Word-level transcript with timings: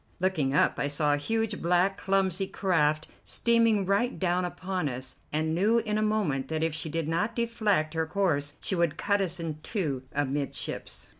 Looking 0.19 0.55
up, 0.55 0.79
I 0.79 0.87
saw 0.87 1.13
a 1.13 1.17
huge, 1.17 1.61
black, 1.61 1.95
clumsy 1.95 2.47
craft 2.47 3.05
steaming 3.23 3.85
right 3.85 4.17
down 4.17 4.45
upon 4.45 4.89
us, 4.89 5.17
and 5.31 5.53
knew 5.53 5.77
in 5.77 5.99
a 5.99 6.01
moment 6.01 6.47
that 6.47 6.63
if 6.63 6.73
she 6.73 6.89
did 6.89 7.07
not 7.07 7.35
deflect 7.35 7.93
her 7.93 8.07
course 8.07 8.55
she 8.61 8.73
would 8.73 8.97
cut 8.97 9.21
us 9.21 9.39
in 9.39 9.59
two 9.61 10.01
amidships. 10.11 11.09